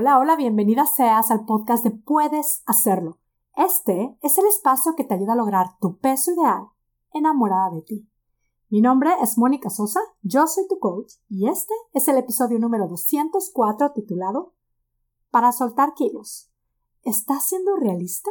[0.00, 3.18] Hola, hola, bienvenida seas al podcast de Puedes Hacerlo.
[3.56, 6.68] Este es el espacio que te ayuda a lograr tu peso ideal
[7.12, 8.08] enamorada de ti.
[8.68, 12.86] Mi nombre es Mónica Sosa, yo soy tu coach y este es el episodio número
[12.86, 14.54] 204 titulado
[15.32, 16.48] Para soltar kilos.
[17.02, 18.30] ¿Estás siendo realista?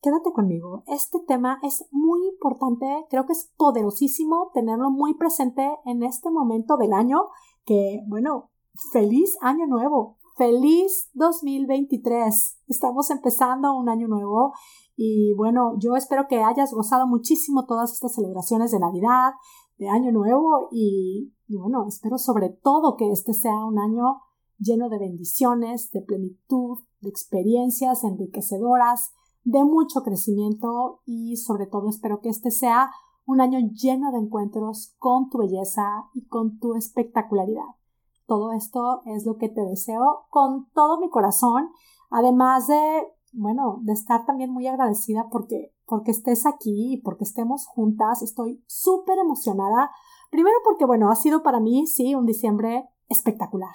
[0.00, 6.04] Quédate conmigo, este tema es muy importante, creo que es poderosísimo tenerlo muy presente en
[6.04, 7.28] este momento del año
[7.66, 8.50] que, bueno,
[8.92, 12.58] feliz año nuevo, feliz 2023.
[12.68, 14.52] Estamos empezando un año nuevo
[14.96, 19.32] y bueno, yo espero que hayas gozado muchísimo todas estas celebraciones de Navidad,
[19.78, 24.20] de Año Nuevo y, bueno, espero sobre todo que este sea un año
[24.58, 29.12] lleno de bendiciones, de plenitud, de experiencias enriquecedoras,
[29.44, 32.90] de mucho crecimiento y sobre todo espero que este sea
[33.26, 37.81] un año lleno de encuentros con tu belleza y con tu espectacularidad.
[38.26, 41.70] Todo esto es lo que te deseo con todo mi corazón,
[42.10, 47.66] además de, bueno, de estar también muy agradecida porque, porque estés aquí y porque estemos
[47.66, 48.22] juntas.
[48.22, 49.90] Estoy súper emocionada.
[50.30, 53.74] Primero porque, bueno, ha sido para mí, sí, un diciembre espectacular.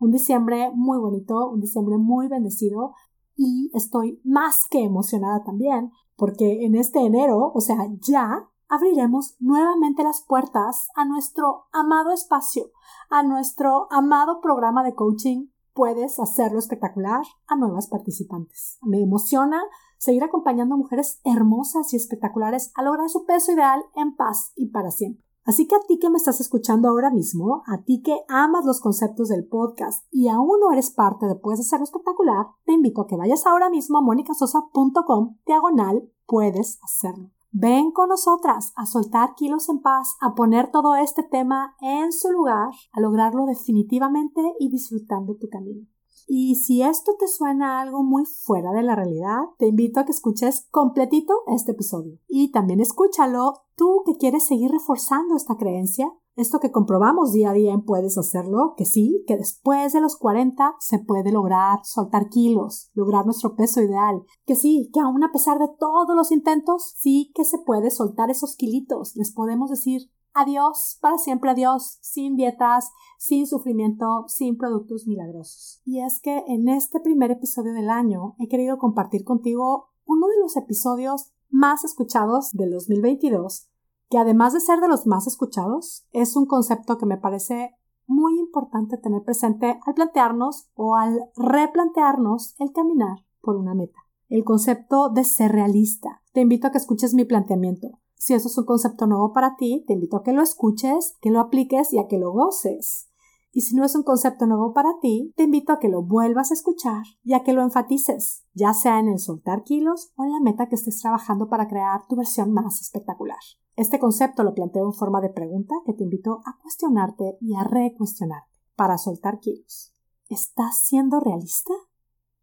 [0.00, 2.94] Un diciembre muy bonito, un diciembre muy bendecido
[3.36, 10.02] y estoy más que emocionada también porque en este enero, o sea, ya abriremos nuevamente
[10.02, 12.70] las puertas a nuestro amado espacio,
[13.08, 15.46] a nuestro amado programa de coaching.
[15.72, 18.78] Puedes hacerlo espectacular a nuevas participantes.
[18.82, 19.62] Me emociona
[19.98, 24.90] seguir acompañando mujeres hermosas y espectaculares a lograr su peso ideal en paz y para
[24.90, 25.24] siempre.
[25.44, 28.80] Así que a ti que me estás escuchando ahora mismo, a ti que amas los
[28.80, 33.06] conceptos del podcast y aún no eres parte de Puedes hacerlo espectacular, te invito a
[33.06, 37.30] que vayas ahora mismo a monicasosa.com diagonal puedes hacerlo.
[37.56, 42.32] Ven con nosotras a soltar kilos en paz, a poner todo este tema en su
[42.32, 45.86] lugar, a lograrlo definitivamente y disfrutando tu camino.
[46.26, 50.12] Y si esto te suena algo muy fuera de la realidad, te invito a que
[50.12, 52.18] escuches completito este episodio.
[52.28, 56.10] Y también escúchalo tú que quieres seguir reforzando esta creencia.
[56.36, 60.16] Esto que comprobamos día a día en Puedes Hacerlo, que sí, que después de los
[60.16, 65.30] 40 se puede lograr soltar kilos, lograr nuestro peso ideal, que sí, que aún a
[65.30, 70.10] pesar de todos los intentos, sí que se puede soltar esos kilitos, les podemos decir
[70.34, 75.80] adiós, para siempre adiós, sin dietas, sin sufrimiento, sin productos milagrosos.
[75.84, 80.40] Y es que en este primer episodio del año he querido compartir contigo uno de
[80.40, 83.70] los episodios más escuchados del 2022
[84.14, 87.74] que además de ser de los más escuchados, es un concepto que me parece
[88.06, 93.98] muy importante tener presente al plantearnos o al replantearnos el caminar por una meta.
[94.28, 96.22] El concepto de ser realista.
[96.32, 97.98] Te invito a que escuches mi planteamiento.
[98.24, 101.28] Si eso es un concepto nuevo para ti, te invito a que lo escuches, que
[101.28, 103.10] lo apliques y a que lo goces.
[103.52, 106.50] Y si no es un concepto nuevo para ti, te invito a que lo vuelvas
[106.50, 110.32] a escuchar y a que lo enfatices, ya sea en el soltar kilos o en
[110.32, 113.36] la meta que estés trabajando para crear tu versión más espectacular.
[113.76, 117.64] Este concepto lo planteo en forma de pregunta que te invito a cuestionarte y a
[117.64, 119.92] recuestionarte para soltar kilos.
[120.30, 121.74] ¿Estás siendo realista?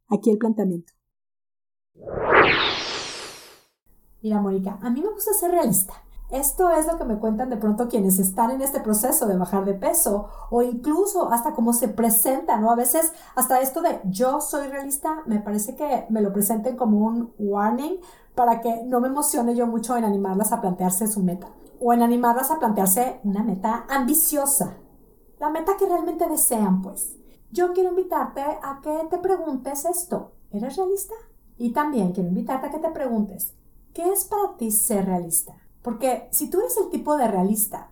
[0.10, 0.94] Aquí el planteamiento.
[4.22, 5.94] Mira, Mónica, a mí me gusta ser realista.
[6.30, 9.66] Esto es lo que me cuentan de pronto quienes están en este proceso de bajar
[9.66, 12.72] de peso o incluso hasta cómo se presenta, ¿no?
[12.72, 17.00] A veces hasta esto de yo soy realista, me parece que me lo presenten como
[17.06, 18.00] un warning
[18.36, 21.48] para que no me emocione yo mucho en animarlas a plantearse su meta
[21.82, 24.78] o en animarlas a plantearse una meta ambiciosa,
[25.40, 27.18] la meta que realmente desean, pues.
[27.52, 31.16] Yo quiero invitarte a que te preguntes esto, ¿eres realista?
[31.58, 33.56] Y también quiero invitarte a que te preguntes,
[33.94, 35.54] ¿qué es para ti ser realista?
[35.82, 37.90] Porque si tú eres el tipo de realista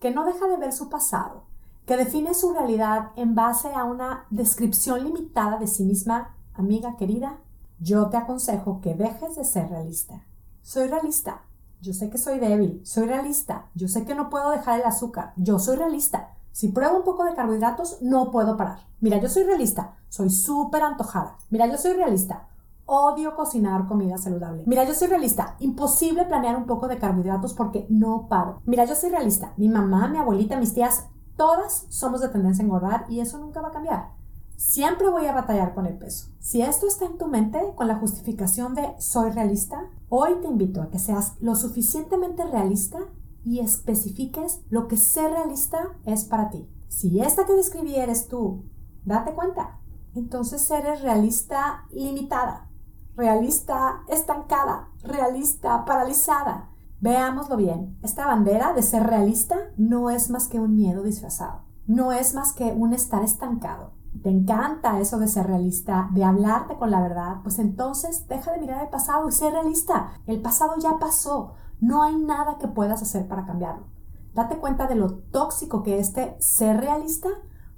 [0.00, 1.44] que no deja de ver su pasado,
[1.86, 7.38] que define su realidad en base a una descripción limitada de sí misma, amiga querida,
[7.80, 10.24] yo te aconsejo que dejes de ser realista.
[10.62, 11.42] Soy realista.
[11.80, 12.80] Yo sé que soy débil.
[12.84, 13.66] Soy realista.
[13.74, 15.32] Yo sé que no puedo dejar el azúcar.
[15.36, 16.30] Yo soy realista.
[16.52, 18.86] Si pruebo un poco de carbohidratos, no puedo parar.
[19.00, 19.96] Mira, yo soy realista.
[20.08, 21.36] Soy súper antojada.
[21.50, 22.46] Mira, yo soy realista.
[22.94, 24.64] Odio cocinar comida saludable.
[24.66, 25.56] Mira, yo soy realista.
[25.60, 28.60] Imposible planear un poco de carbohidratos porque no paro.
[28.66, 29.54] Mira, yo soy realista.
[29.56, 31.06] Mi mamá, mi abuelita, mis tías,
[31.38, 34.10] todas somos de tendencia a engordar y eso nunca va a cambiar.
[34.56, 36.26] Siempre voy a batallar con el peso.
[36.38, 40.82] Si esto está en tu mente con la justificación de soy realista, hoy te invito
[40.82, 42.98] a que seas lo suficientemente realista
[43.42, 46.68] y especifiques lo que ser realista es para ti.
[46.88, 48.66] Si esta que describí eres tú,
[49.06, 49.78] date cuenta.
[50.14, 52.68] Entonces eres realista limitada
[53.16, 56.70] realista estancada, realista paralizada.
[57.00, 62.12] Veámoslo bien, esta bandera de ser realista no es más que un miedo disfrazado, no
[62.12, 63.92] es más que un estar estancado.
[64.22, 68.60] te encanta eso de ser realista, de hablarte con la verdad, pues entonces deja de
[68.60, 70.10] mirar el pasado y ser realista.
[70.26, 71.54] El pasado ya pasó.
[71.80, 73.86] No hay nada que puedas hacer para cambiarlo.
[74.34, 77.28] Date cuenta de lo tóxico que este ser realista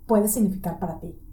[0.07, 1.24] puede significar para ti.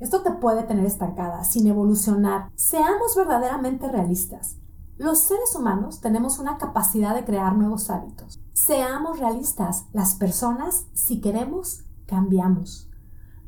[0.00, 2.50] Esto te puede tener estancada, sin evolucionar.
[2.54, 4.56] Seamos verdaderamente realistas.
[4.96, 8.40] Los seres humanos tenemos una capacidad de crear nuevos hábitos.
[8.52, 9.86] Seamos realistas.
[9.92, 12.90] Las personas, si queremos, cambiamos.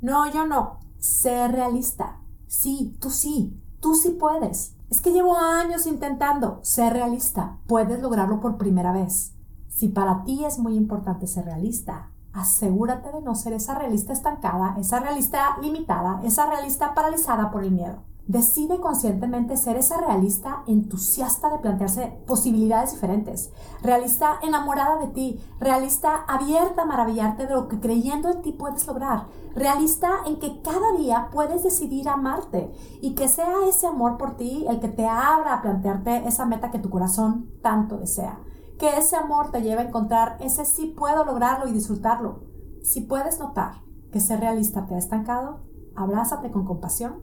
[0.00, 0.79] No, yo no.
[0.99, 2.20] Sé realista.
[2.47, 3.61] Sí, tú sí.
[3.81, 4.76] Tú sí puedes.
[4.91, 6.61] Es que llevo años intentando.
[6.62, 7.58] Ser realista.
[7.67, 9.35] Puedes lograrlo por primera vez.
[9.69, 14.76] Si para ti es muy importante ser realista, asegúrate de no ser esa realista estancada,
[14.78, 18.10] esa realista limitada, esa realista paralizada por el miedo.
[18.26, 23.50] Decide conscientemente ser esa realista entusiasta de plantearse posibilidades diferentes,
[23.82, 28.86] realista enamorada de ti, realista abierta a maravillarte de lo que creyendo en ti puedes
[28.86, 34.36] lograr, realista en que cada día puedes decidir amarte y que sea ese amor por
[34.36, 38.38] ti el que te abra a plantearte esa meta que tu corazón tanto desea
[38.80, 42.44] que ese amor te lleve a encontrar ese sí puedo lograrlo y disfrutarlo.
[42.82, 45.60] Si puedes notar que ser realista te ha estancado,
[45.94, 47.20] abrázate con compasión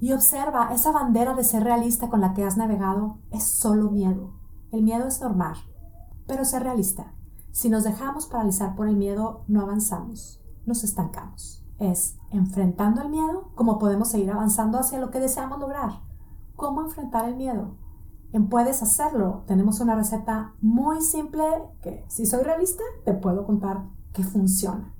[0.00, 4.34] y observa esa bandera de ser realista con la que has navegado es solo miedo.
[4.70, 5.56] El miedo es normal,
[6.28, 7.12] pero ser realista.
[7.50, 11.66] Si nos dejamos paralizar por el miedo, no avanzamos, nos estancamos.
[11.80, 16.00] Es enfrentando el miedo como podemos seguir avanzando hacia lo que deseamos lograr.
[16.54, 17.81] ¿Cómo enfrentar el miedo?
[18.32, 21.44] En Puedes Hacerlo tenemos una receta muy simple
[21.82, 24.94] que, si soy realista, te puedo contar que funciona.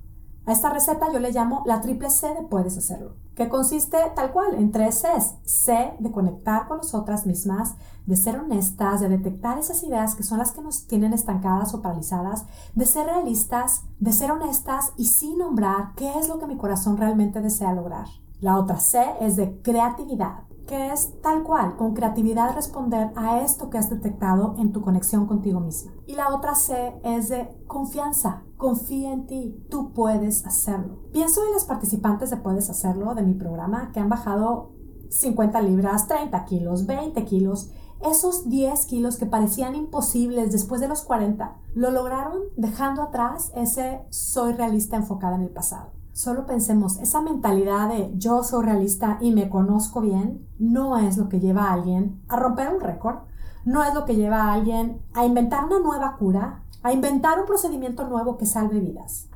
[0.45, 4.33] A esta receta yo le llamo la triple C de Puedes Hacerlo, que consiste tal
[4.33, 5.35] cual en tres Cs.
[5.45, 7.75] C de conectar con nosotras mismas,
[8.05, 11.81] de ser honestas, de detectar esas ideas que son las que nos tienen estancadas o
[11.81, 12.45] paralizadas,
[12.75, 16.97] de ser realistas, de ser honestas y sin nombrar qué es lo que mi corazón
[16.97, 18.07] realmente desea lograr.
[18.41, 23.69] La otra C es de creatividad, que es tal cual, con creatividad responder a esto
[23.69, 25.91] que has detectado en tu conexión contigo misma.
[26.07, 30.99] Y la otra C es de confianza, confía en ti, tú puedes hacerlo.
[31.11, 34.71] Pienso en las participantes de Puedes Hacerlo de mi programa que han bajado
[35.09, 37.69] 50 libras, 30 kilos, 20 kilos,
[38.01, 44.01] esos 10 kilos que parecían imposibles después de los 40, lo lograron dejando atrás ese
[44.09, 46.02] soy realista enfocada en el pasado.
[46.13, 51.27] Solo pensemos, esa mentalidad de yo soy realista y me conozco bien, no es lo
[51.27, 53.23] que lleva a alguien a romper un récord,
[53.65, 57.47] no es lo que lleva a alguien a inventar una nueva cura, a inventar un
[57.47, 59.27] procedimiento nuevo que salve vidas.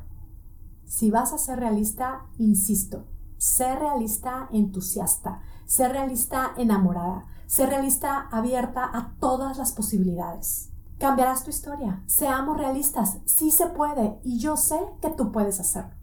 [0.86, 3.06] Si vas a ser realista, insisto,
[3.38, 10.70] sé realista entusiasta, sé realista enamorada, sé realista abierta a todas las posibilidades.
[11.00, 12.04] Cambiarás tu historia.
[12.06, 13.18] Seamos realistas.
[13.26, 15.98] Sí se puede y yo sé que tú puedes hacerlo.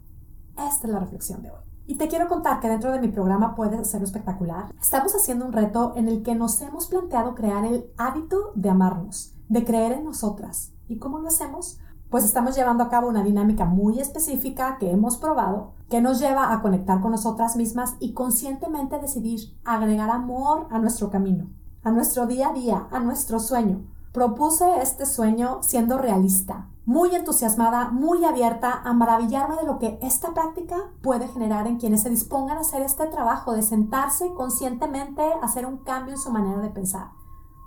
[0.57, 1.59] Esta es la reflexión de hoy.
[1.87, 4.73] Y te quiero contar que dentro de mi programa Puedes hacerlo espectacular.
[4.81, 9.35] Estamos haciendo un reto en el que nos hemos planteado crear el hábito de amarnos,
[9.49, 10.71] de creer en nosotras.
[10.87, 11.79] ¿Y cómo lo hacemos?
[12.09, 16.53] Pues estamos llevando a cabo una dinámica muy específica que hemos probado, que nos lleva
[16.53, 21.49] a conectar con nosotras mismas y conscientemente decidir agregar amor a nuestro camino,
[21.83, 23.85] a nuestro día a día, a nuestro sueño.
[24.11, 30.33] Propuse este sueño siendo realista, muy entusiasmada, muy abierta a maravillarme de lo que esta
[30.33, 35.45] práctica puede generar en quienes se dispongan a hacer este trabajo de sentarse conscientemente a
[35.45, 37.09] hacer un cambio en su manera de pensar.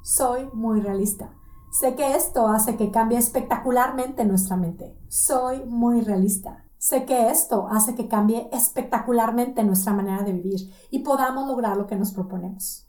[0.02, 1.34] Soy muy realista.
[1.70, 4.96] Sé que esto hace que cambie espectacularmente nuestra mente.
[5.08, 6.64] Soy muy realista.
[6.78, 11.88] Sé que esto hace que cambie espectacularmente nuestra manera de vivir y podamos lograr lo
[11.88, 12.88] que nos proponemos.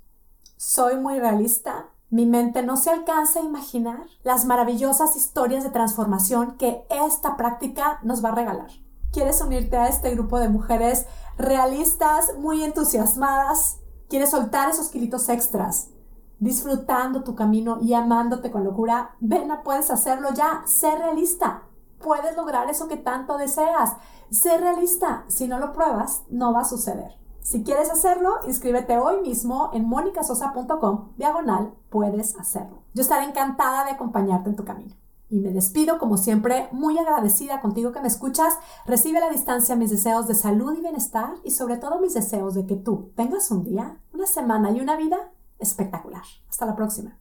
[0.58, 6.58] Soy muy realista mi mente no se alcanza a imaginar las maravillosas historias de transformación
[6.58, 8.72] que esta práctica nos va a regalar.
[9.12, 11.06] ¿Quieres unirte a este grupo de mujeres
[11.38, 13.80] realistas, muy entusiasmadas?
[14.08, 15.90] ¿Quieres soltar esos kilitos extras?
[16.40, 20.64] Disfrutando tu camino y amándote con locura, ven puedes hacerlo ya.
[20.66, 21.64] Sé realista.
[22.00, 23.98] Puedes lograr eso que tanto deseas.
[24.32, 25.26] Sé realista.
[25.28, 27.20] Si no lo pruebas, no va a suceder.
[27.42, 32.84] Si quieres hacerlo, inscríbete hoy mismo en monicasosa.com, diagonal, puedes hacerlo.
[32.94, 34.96] Yo estaré encantada de acompañarte en tu camino.
[35.30, 38.58] Y me despido, como siempre, muy agradecida contigo que me escuchas.
[38.86, 42.56] Recibe a la distancia mis deseos de salud y bienestar y sobre todo mis deseos
[42.56, 46.24] de que tú tengas un día, una semana y una vida espectacular.
[46.50, 47.20] Hasta la próxima.